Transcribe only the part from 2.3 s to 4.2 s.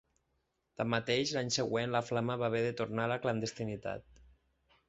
va haver de tornar a la clandestinitat.